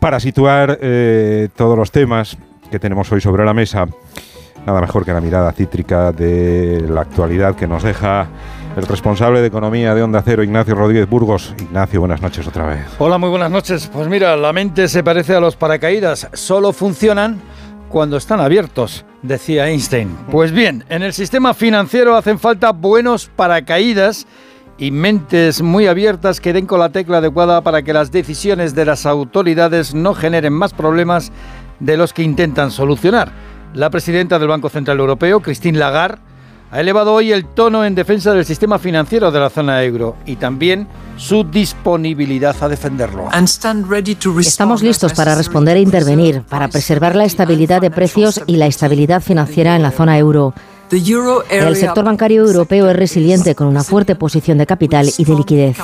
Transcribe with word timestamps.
Para 0.00 0.20
situar 0.20 0.78
eh, 0.80 1.48
todos 1.56 1.76
los 1.76 1.90
temas 1.90 2.36
que 2.70 2.78
tenemos 2.78 3.10
hoy 3.10 3.20
sobre 3.20 3.44
la 3.44 3.52
mesa, 3.52 3.86
nada 4.64 4.80
mejor 4.80 5.04
que 5.04 5.12
la 5.12 5.20
mirada 5.20 5.50
cítrica 5.52 6.12
de 6.12 6.84
la 6.88 7.00
actualidad 7.00 7.56
que 7.56 7.66
nos 7.66 7.82
deja 7.82 8.28
el 8.76 8.86
responsable 8.86 9.40
de 9.40 9.48
Economía 9.48 9.96
de 9.96 10.02
Onda 10.02 10.22
Cero, 10.24 10.44
Ignacio 10.44 10.76
Rodríguez 10.76 11.08
Burgos. 11.08 11.52
Ignacio, 11.58 11.98
buenas 11.98 12.22
noches 12.22 12.46
otra 12.46 12.66
vez. 12.66 12.86
Hola, 12.98 13.18
muy 13.18 13.28
buenas 13.28 13.50
noches. 13.50 13.90
Pues 13.92 14.06
mira, 14.06 14.36
la 14.36 14.52
mente 14.52 14.86
se 14.86 15.02
parece 15.02 15.34
a 15.34 15.40
los 15.40 15.56
paracaídas, 15.56 16.28
solo 16.32 16.72
funcionan 16.72 17.40
cuando 17.88 18.18
están 18.18 18.40
abiertos, 18.40 19.04
decía 19.22 19.68
Einstein. 19.68 20.16
Pues 20.30 20.52
bien, 20.52 20.84
en 20.90 21.02
el 21.02 21.12
sistema 21.12 21.54
financiero 21.54 22.14
hacen 22.14 22.38
falta 22.38 22.70
buenos 22.70 23.30
paracaídas 23.34 24.28
y 24.78 24.92
mentes 24.92 25.60
muy 25.60 25.86
abiertas 25.88 26.40
que 26.40 26.52
den 26.52 26.66
con 26.66 26.78
la 26.80 26.90
tecla 26.90 27.18
adecuada 27.18 27.60
para 27.62 27.82
que 27.82 27.92
las 27.92 28.12
decisiones 28.12 28.74
de 28.74 28.84
las 28.84 29.06
autoridades 29.06 29.94
no 29.94 30.14
generen 30.14 30.52
más 30.52 30.72
problemas 30.72 31.32
de 31.80 31.96
los 31.96 32.12
que 32.12 32.22
intentan 32.22 32.70
solucionar. 32.70 33.32
La 33.74 33.90
presidenta 33.90 34.38
del 34.38 34.48
Banco 34.48 34.68
Central 34.68 34.98
Europeo, 35.00 35.40
Christine 35.40 35.78
Lagarde, 35.78 36.22
ha 36.70 36.80
elevado 36.80 37.14
hoy 37.14 37.32
el 37.32 37.46
tono 37.46 37.84
en 37.84 37.94
defensa 37.94 38.34
del 38.34 38.44
sistema 38.44 38.78
financiero 38.78 39.30
de 39.30 39.40
la 39.40 39.48
zona 39.48 39.82
euro 39.84 40.16
y 40.26 40.36
también 40.36 40.86
su 41.16 41.42
disponibilidad 41.44 42.54
a 42.62 42.68
defenderlo. 42.68 43.28
Estamos 44.40 44.82
listos 44.82 45.14
para 45.14 45.34
responder 45.34 45.78
e 45.78 45.80
intervenir, 45.80 46.42
para 46.42 46.68
preservar 46.68 47.16
la 47.16 47.24
estabilidad 47.24 47.80
de 47.80 47.90
precios 47.90 48.42
y 48.46 48.56
la 48.56 48.66
estabilidad 48.66 49.22
financiera 49.22 49.76
en 49.76 49.82
la 49.82 49.90
zona 49.90 50.18
euro. 50.18 50.52
El 50.90 51.76
sector 51.76 52.04
bancario 52.04 52.46
europeo 52.46 52.88
es 52.88 52.96
resiliente 52.96 53.54
con 53.54 53.66
una 53.66 53.84
fuerte 53.84 54.14
posición 54.14 54.58
de 54.58 54.66
capital 54.66 55.08
y 55.16 55.24
de 55.24 55.34
liquidez. 55.34 55.76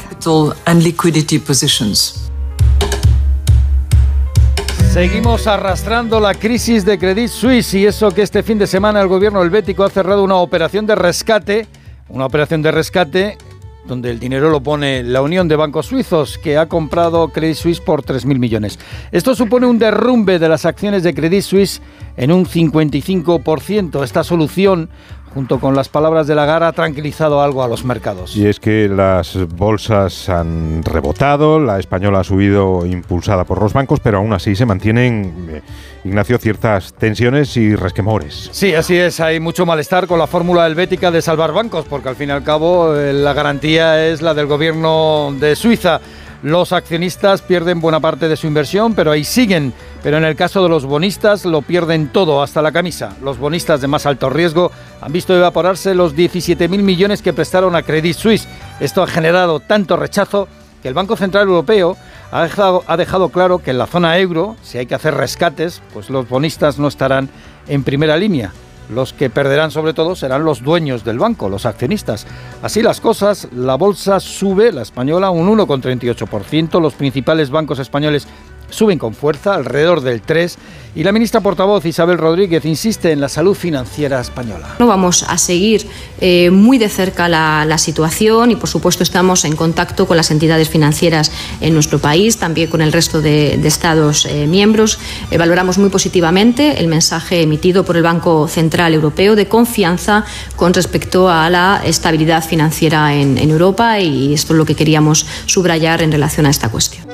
Seguimos 4.92 5.48
arrastrando 5.48 6.20
la 6.20 6.34
crisis 6.34 6.84
de 6.84 6.98
Credit 6.98 7.28
Suisse 7.28 7.74
y 7.74 7.84
eso 7.84 8.12
que 8.12 8.22
este 8.22 8.42
fin 8.44 8.58
de 8.58 8.66
semana 8.66 9.00
el 9.00 9.08
gobierno 9.08 9.42
helvético 9.42 9.82
ha 9.82 9.90
cerrado 9.90 10.22
una 10.22 10.36
operación 10.36 10.86
de 10.86 10.94
rescate, 10.94 11.66
una 12.08 12.26
operación 12.26 12.62
de 12.62 12.70
rescate 12.70 13.38
donde 13.86 14.10
el 14.10 14.18
dinero 14.18 14.50
lo 14.50 14.62
pone 14.62 15.02
la 15.02 15.22
Unión 15.22 15.48
de 15.48 15.56
Bancos 15.56 15.86
Suizos, 15.86 16.38
que 16.38 16.56
ha 16.56 16.66
comprado 16.66 17.28
Credit 17.28 17.56
Suisse 17.56 17.80
por 17.80 18.02
3.000 18.02 18.38
millones. 18.38 18.78
Esto 19.12 19.34
supone 19.34 19.66
un 19.66 19.78
derrumbe 19.78 20.38
de 20.38 20.48
las 20.48 20.64
acciones 20.64 21.02
de 21.02 21.14
Credit 21.14 21.42
Suisse 21.42 21.82
en 22.16 22.32
un 22.32 22.46
55%. 22.46 24.02
Esta 24.02 24.24
solución 24.24 24.88
junto 25.34 25.58
con 25.58 25.74
las 25.74 25.88
palabras 25.88 26.26
de 26.26 26.34
Lagarde, 26.34 26.66
ha 26.66 26.72
tranquilizado 26.72 27.42
algo 27.42 27.62
a 27.62 27.68
los 27.68 27.84
mercados. 27.84 28.36
Y 28.36 28.46
es 28.46 28.60
que 28.60 28.88
las 28.88 29.36
bolsas 29.48 30.28
han 30.28 30.82
rebotado, 30.84 31.58
la 31.58 31.78
española 31.78 32.20
ha 32.20 32.24
subido 32.24 32.86
impulsada 32.86 33.44
por 33.44 33.60
los 33.60 33.72
bancos, 33.72 34.00
pero 34.00 34.18
aún 34.18 34.32
así 34.32 34.54
se 34.54 34.64
mantienen, 34.64 35.48
eh, 35.50 35.62
Ignacio, 36.04 36.38
ciertas 36.38 36.94
tensiones 36.94 37.56
y 37.56 37.74
resquemores. 37.74 38.48
Sí, 38.52 38.74
así 38.74 38.96
es, 38.96 39.20
hay 39.20 39.40
mucho 39.40 39.66
malestar 39.66 40.06
con 40.06 40.18
la 40.18 40.26
fórmula 40.26 40.66
helvética 40.66 41.10
de 41.10 41.20
salvar 41.20 41.52
bancos, 41.52 41.84
porque 41.88 42.08
al 42.08 42.16
fin 42.16 42.28
y 42.28 42.32
al 42.32 42.44
cabo 42.44 42.94
eh, 42.94 43.12
la 43.12 43.32
garantía 43.32 44.06
es 44.06 44.22
la 44.22 44.34
del 44.34 44.46
gobierno 44.46 45.34
de 45.38 45.56
Suiza. 45.56 46.00
Los 46.42 46.72
accionistas 46.72 47.40
pierden 47.40 47.80
buena 47.80 48.00
parte 48.00 48.28
de 48.28 48.36
su 48.36 48.46
inversión, 48.46 48.94
pero 48.94 49.10
ahí 49.10 49.24
siguen. 49.24 49.72
Pero 50.04 50.18
en 50.18 50.24
el 50.24 50.36
caso 50.36 50.62
de 50.62 50.68
los 50.68 50.84
bonistas 50.84 51.46
lo 51.46 51.62
pierden 51.62 52.08
todo, 52.08 52.42
hasta 52.42 52.60
la 52.60 52.72
camisa. 52.72 53.16
Los 53.22 53.38
bonistas 53.38 53.80
de 53.80 53.88
más 53.88 54.04
alto 54.04 54.28
riesgo 54.28 54.70
han 55.00 55.10
visto 55.10 55.34
evaporarse 55.34 55.94
los 55.94 56.14
17.000 56.14 56.68
millones 56.82 57.22
que 57.22 57.32
prestaron 57.32 57.74
a 57.74 57.82
Credit 57.82 58.14
Suisse. 58.14 58.46
Esto 58.80 59.02
ha 59.02 59.06
generado 59.06 59.60
tanto 59.60 59.96
rechazo 59.96 60.46
que 60.82 60.88
el 60.88 60.94
Banco 60.94 61.16
Central 61.16 61.48
Europeo 61.48 61.96
ha 62.30 62.42
dejado, 62.42 62.84
ha 62.86 62.98
dejado 62.98 63.30
claro 63.30 63.60
que 63.60 63.70
en 63.70 63.78
la 63.78 63.86
zona 63.86 64.18
euro, 64.18 64.56
si 64.62 64.76
hay 64.76 64.84
que 64.84 64.94
hacer 64.94 65.14
rescates, 65.14 65.80
pues 65.94 66.10
los 66.10 66.28
bonistas 66.28 66.78
no 66.78 66.88
estarán 66.88 67.30
en 67.66 67.82
primera 67.82 68.18
línea. 68.18 68.52
Los 68.90 69.14
que 69.14 69.30
perderán 69.30 69.70
sobre 69.70 69.94
todo 69.94 70.14
serán 70.14 70.44
los 70.44 70.62
dueños 70.62 71.04
del 71.04 71.18
banco, 71.18 71.48
los 71.48 71.64
accionistas. 71.64 72.26
Así 72.62 72.82
las 72.82 73.00
cosas, 73.00 73.48
la 73.52 73.76
bolsa 73.76 74.20
sube, 74.20 74.70
la 74.70 74.82
española, 74.82 75.30
un 75.30 75.48
1,38%, 75.48 76.78
los 76.82 76.92
principales 76.92 77.48
bancos 77.48 77.78
españoles 77.78 78.28
suben 78.74 78.98
con 78.98 79.14
fuerza, 79.14 79.54
alrededor 79.54 80.00
del 80.00 80.22
3%, 80.22 80.56
y 80.96 81.02
la 81.02 81.10
ministra 81.10 81.40
portavoz 81.40 81.84
Isabel 81.86 82.18
Rodríguez 82.18 82.64
insiste 82.64 83.10
en 83.10 83.20
la 83.20 83.28
salud 83.28 83.54
financiera 83.54 84.20
española. 84.20 84.76
No 84.78 84.86
vamos 84.86 85.24
a 85.24 85.38
seguir 85.38 85.88
eh, 86.20 86.50
muy 86.50 86.78
de 86.78 86.88
cerca 86.88 87.28
la, 87.28 87.78
situación 87.78 88.52
y, 88.52 88.56
por 88.56 88.68
supuesto, 88.68 89.02
estamos 89.02 89.44
en 89.44 89.56
contacto 89.56 90.06
con 90.06 90.16
las 90.16 90.30
entidades 90.30 90.68
financieras 90.68 91.32
en 91.60 91.74
nuestro 91.74 91.98
país, 91.98 92.36
también 92.36 92.70
con 92.70 92.80
el 92.80 92.92
resto 92.92 93.20
de, 93.20 93.54
Estados 93.64 94.24
eh, 94.26 94.46
miembros. 94.46 95.00
Eh, 95.32 95.38
valoramos 95.38 95.78
muy 95.78 95.90
positivamente 95.90 96.78
el 96.78 96.86
mensaje 96.86 97.42
emitido 97.42 97.84
por 97.84 97.96
el 97.96 98.04
Banco 98.04 98.46
Central 98.46 98.94
Europeo 98.94 99.34
de 99.34 99.48
confianza 99.48 100.24
con 100.54 100.72
respecto 100.72 101.28
a 101.28 101.50
la 101.50 101.82
estabilidad 101.84 102.44
financiera 102.44 103.14
en, 103.14 103.36
en 103.36 103.50
Europa 103.50 103.98
y 103.98 104.32
esto 104.32 104.52
es 104.52 104.58
lo 104.58 104.64
que 104.64 104.76
queríamos 104.76 105.26
subrayar 105.46 106.02
en 106.02 106.12
relación 106.12 106.46
a 106.46 106.50
esta 106.50 106.68
cuestión. 106.68 107.13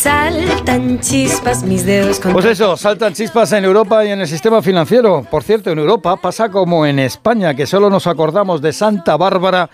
Saltan 0.00 0.98
chispas 1.00 1.62
mis 1.62 1.84
dedos. 1.84 2.22
Pues 2.32 2.46
eso, 2.46 2.74
saltan 2.74 3.12
chispas 3.12 3.52
en 3.52 3.66
Europa 3.66 4.02
y 4.02 4.08
en 4.08 4.22
el 4.22 4.26
sistema 4.26 4.62
financiero. 4.62 5.26
Por 5.30 5.42
cierto, 5.42 5.68
en 5.68 5.78
Europa 5.78 6.16
pasa 6.16 6.48
como 6.48 6.86
en 6.86 6.98
España, 6.98 7.52
que 7.52 7.66
solo 7.66 7.90
nos 7.90 8.06
acordamos 8.06 8.62
de 8.62 8.72
Santa 8.72 9.18
Bárbara 9.18 9.68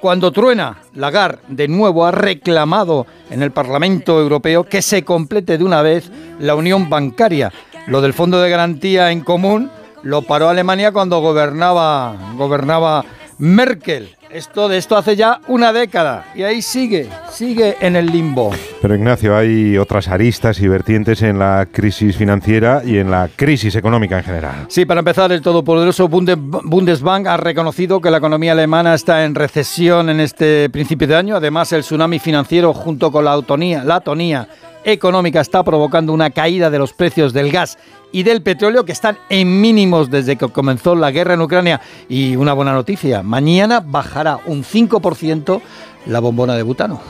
cuando 0.00 0.30
truena. 0.30 0.78
Lagarde 0.94 1.40
de 1.48 1.66
nuevo 1.66 2.06
ha 2.06 2.12
reclamado 2.12 3.08
en 3.28 3.42
el 3.42 3.50
Parlamento 3.50 4.20
Europeo 4.20 4.62
que 4.62 4.82
se 4.82 5.02
complete 5.02 5.58
de 5.58 5.64
una 5.64 5.82
vez 5.82 6.12
la 6.38 6.54
unión 6.54 6.88
bancaria. 6.88 7.52
Lo 7.88 8.00
del 8.00 8.12
Fondo 8.12 8.40
de 8.40 8.50
Garantía 8.50 9.10
en 9.10 9.22
Común 9.22 9.68
lo 10.04 10.22
paró 10.22 10.48
Alemania 10.48 10.92
cuando 10.92 11.18
gobernaba, 11.18 12.14
gobernaba 12.36 13.04
Merkel. 13.38 14.16
Esto 14.32 14.66
de 14.66 14.78
esto 14.78 14.96
hace 14.96 15.14
ya 15.14 15.42
una 15.46 15.74
década 15.74 16.24
y 16.34 16.42
ahí 16.42 16.62
sigue, 16.62 17.06
sigue 17.30 17.76
en 17.80 17.96
el 17.96 18.06
limbo. 18.06 18.50
Pero 18.80 18.94
Ignacio, 18.94 19.36
hay 19.36 19.76
otras 19.76 20.08
aristas 20.08 20.58
y 20.60 20.68
vertientes 20.68 21.20
en 21.20 21.38
la 21.38 21.68
crisis 21.70 22.16
financiera 22.16 22.80
y 22.82 22.96
en 22.96 23.10
la 23.10 23.28
crisis 23.36 23.76
económica 23.76 24.16
en 24.16 24.24
general. 24.24 24.54
Sí, 24.68 24.86
para 24.86 25.00
empezar, 25.00 25.32
el 25.32 25.42
todopoderoso 25.42 26.08
Bundesbank 26.08 27.26
ha 27.26 27.36
reconocido 27.36 28.00
que 28.00 28.10
la 28.10 28.16
economía 28.16 28.52
alemana 28.52 28.94
está 28.94 29.22
en 29.26 29.34
recesión 29.34 30.08
en 30.08 30.20
este 30.20 30.70
principio 30.70 31.08
de 31.08 31.16
año. 31.16 31.36
Además, 31.36 31.70
el 31.74 31.82
tsunami 31.82 32.18
financiero 32.18 32.72
junto 32.72 33.12
con 33.12 33.26
la 33.26 33.32
autonía, 33.32 33.84
la 33.84 33.96
atonía 33.96 34.48
económica 34.84 35.40
está 35.40 35.62
provocando 35.62 36.12
una 36.12 36.30
caída 36.30 36.70
de 36.70 36.78
los 36.78 36.92
precios 36.92 37.32
del 37.32 37.50
gas 37.50 37.78
y 38.12 38.22
del 38.22 38.42
petróleo 38.42 38.84
que 38.84 38.92
están 38.92 39.18
en 39.28 39.60
mínimos 39.60 40.10
desde 40.10 40.36
que 40.36 40.48
comenzó 40.48 40.94
la 40.94 41.10
guerra 41.10 41.34
en 41.34 41.42
Ucrania. 41.42 41.80
Y 42.08 42.36
una 42.36 42.52
buena 42.52 42.72
noticia, 42.72 43.22
mañana 43.22 43.82
bajará 43.84 44.38
un 44.46 44.64
5% 44.64 45.60
la 46.06 46.20
bombona 46.20 46.54
de 46.54 46.62
butano. 46.62 47.00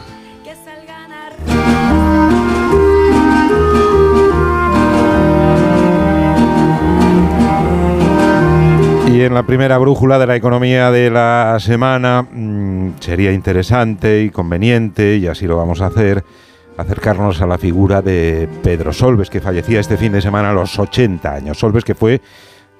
Y 9.12 9.20
en 9.20 9.34
la 9.34 9.42
primera 9.42 9.76
brújula 9.76 10.18
de 10.18 10.26
la 10.26 10.36
economía 10.36 10.90
de 10.90 11.10
la 11.10 11.58
semana 11.60 12.22
mm, 12.22 12.92
sería 12.98 13.30
interesante 13.30 14.22
y 14.22 14.30
conveniente, 14.30 15.16
y 15.16 15.26
así 15.26 15.46
lo 15.46 15.58
vamos 15.58 15.82
a 15.82 15.86
hacer, 15.88 16.24
acercarnos 16.76 17.40
a 17.40 17.46
la 17.46 17.58
figura 17.58 18.02
de 18.02 18.48
Pedro 18.62 18.92
Solves, 18.92 19.30
que 19.30 19.40
fallecía 19.40 19.80
este 19.80 19.96
fin 19.96 20.12
de 20.12 20.22
semana 20.22 20.50
a 20.50 20.54
los 20.54 20.78
80 20.78 21.34
años. 21.34 21.58
Solves 21.58 21.84
que 21.84 21.94
fue, 21.94 22.20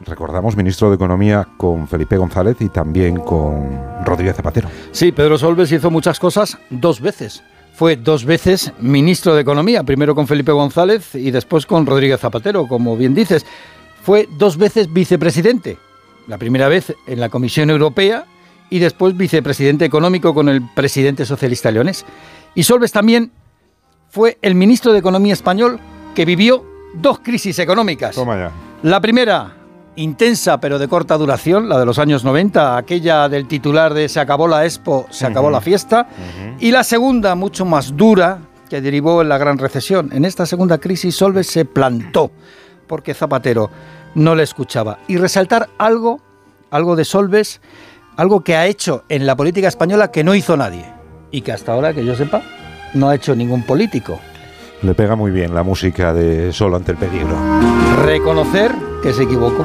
recordamos, 0.01 0.57
ministro 0.57 0.89
de 0.89 0.97
Economía 0.97 1.47
con 1.57 1.87
Felipe 1.89 2.17
González 2.17 2.57
y 2.61 2.69
también 2.69 3.17
con 3.17 4.05
Rodríguez 4.05 4.37
Zapatero. 4.37 4.69
Sí, 4.91 5.13
Pedro 5.13 5.39
Solves 5.39 5.73
hizo 5.73 5.91
muchas 5.91 6.19
cosas 6.19 6.59
dos 6.71 7.01
veces. 7.01 7.43
Fue 7.75 7.97
dos 7.97 8.25
veces 8.25 8.73
ministro 8.81 9.35
de 9.35 9.41
Economía, 9.41 9.83
primero 9.83 10.15
con 10.15 10.27
Felipe 10.27 10.53
González 10.53 11.15
y 11.15 11.31
después 11.31 11.67
con 11.67 11.87
Rodríguez 11.87 12.21
Zapatero, 12.21 12.67
como 12.69 12.97
bien 12.97 13.15
dices. 13.15 13.47
Fue 14.03 14.29
dos 14.37 14.57
veces 14.59 14.93
vicepresidente, 14.93 15.79
la 16.27 16.37
primera 16.37 16.69
vez 16.69 16.95
en 17.07 17.21
la 17.21 17.29
Comisión 17.29 17.71
Europea 17.71 18.25
y 18.69 18.79
después 18.79 19.17
vicepresidente 19.17 19.85
económico 19.85 20.35
con 20.35 20.49
el 20.49 20.63
presidente 20.75 21.25
socialista 21.25 21.71
leonés. 21.71 22.05
Y 22.55 22.65
Solves 22.65 22.93
también 22.93 23.31
fue 24.13 24.37
el 24.43 24.55
ministro 24.55 24.93
de 24.93 24.99
Economía 24.99 25.33
español 25.33 25.81
que 26.15 26.27
vivió 26.27 26.67
dos 26.93 27.21
crisis 27.21 27.59
económicas. 27.59 28.15
Toma 28.15 28.37
ya. 28.37 28.53
La 28.83 29.01
primera, 29.01 29.55
intensa 29.97 30.61
pero 30.61 30.79
de 30.79 30.87
corta 30.87 31.17
duración, 31.17 31.67
la 31.67 31.79
de 31.79 31.87
los 31.87 31.99
años 31.99 32.23
90, 32.23 32.77
aquella 32.77 33.31
del 33.31 33.49
titular 33.49 33.95
de 33.95 34.11
Se 34.11 34.21
acabó 34.21 34.49
la 34.49 34.67
expo, 34.67 35.07
se 35.09 35.25
acabó 35.25 35.51
la 35.51 35.63
fiesta. 35.63 36.09
Y 36.61 36.73
la 36.73 36.85
segunda, 36.85 37.35
mucho 37.35 37.65
más 37.65 37.97
dura, 37.97 38.41
que 38.69 38.83
derivó 38.83 39.23
en 39.23 39.31
la 39.31 39.39
gran 39.39 39.57
recesión. 39.57 40.11
En 40.13 40.27
esta 40.27 40.45
segunda 40.45 40.77
crisis 40.77 41.17
Solves 41.17 41.47
se 41.47 41.65
plantó 41.65 42.31
porque 42.87 43.15
Zapatero 43.15 43.71
no 44.15 44.35
le 44.35 44.43
escuchaba. 44.43 44.99
Y 45.09 45.17
resaltar 45.17 45.71
algo, 45.79 46.21
algo 46.71 46.97
de 46.97 47.07
Solves, 47.07 47.63
algo 48.19 48.45
que 48.45 48.57
ha 48.57 48.67
hecho 48.67 49.05
en 49.09 49.25
la 49.25 49.37
política 49.37 49.69
española 49.69 50.11
que 50.11 50.23
no 50.23 50.35
hizo 50.35 50.55
nadie. 50.55 50.85
Y 51.31 51.41
que 51.41 51.53
hasta 51.53 51.73
ahora, 51.73 51.95
que 51.95 52.05
yo 52.05 52.15
sepa, 52.15 52.43
no 52.95 53.09
ha 53.09 53.15
hecho 53.15 53.35
ningún 53.35 53.63
político. 53.63 54.21
Le 54.83 54.95
pega 54.95 55.15
muy 55.15 55.31
bien 55.31 55.55
la 55.55 55.63
música 55.63 56.13
de 56.13 56.53
Solo 56.53 56.77
ante 56.77 56.93
el 56.93 56.99
peligro. 56.99 57.37
Reconocer 58.05 58.73
que 59.03 59.13
se 59.13 59.23
equivocó. 59.23 59.65